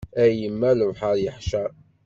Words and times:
A 0.21 0.25
yemma 0.39 0.71
lebḥer 0.79 1.15
yeḥcer. 1.23 1.69